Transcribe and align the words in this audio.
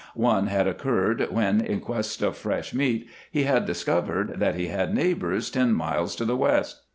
One 0.15 0.47
had 0.47 0.65
occurred 0.65 1.27
when, 1.29 1.61
in 1.63 1.79
quest 1.79 2.23
of 2.23 2.35
fresh 2.35 2.73
meat, 2.73 3.07
he 3.29 3.43
had 3.43 3.67
discovered 3.67 4.39
that 4.39 4.55
he 4.55 4.65
had 4.69 4.95
neighbors 4.95 5.51
ten 5.51 5.73
miles 5.75 6.15
to 6.15 6.25
the 6.25 6.35
west. 6.35 6.81